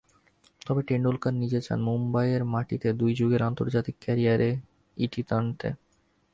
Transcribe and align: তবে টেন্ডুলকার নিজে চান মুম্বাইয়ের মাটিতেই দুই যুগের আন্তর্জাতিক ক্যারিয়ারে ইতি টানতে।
তবে 0.61 0.81
টেন্ডুলকার 0.81 1.33
নিজে 1.33 1.59
চান 1.61 1.79
মুম্বাইয়ের 1.81 2.43
মাটিতেই 2.45 2.93
দুই 2.93 3.11
যুগের 3.15 3.41
আন্তর্জাতিক 3.43 3.95
ক্যারিয়ারে 3.99 4.49
ইতি 4.97 5.21
টানতে। 5.23 5.67